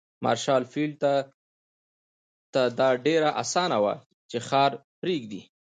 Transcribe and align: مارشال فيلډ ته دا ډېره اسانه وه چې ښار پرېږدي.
مارشال 0.23 0.63
فيلډ 0.73 0.95
ته 2.53 2.61
دا 2.79 2.89
ډېره 3.05 3.29
اسانه 3.41 3.77
وه 3.83 3.95
چې 4.29 4.37
ښار 4.47 4.71
پرېږدي. 5.01 5.41